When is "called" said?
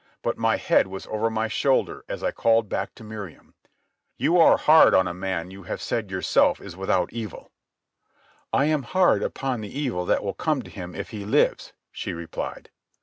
2.31-2.67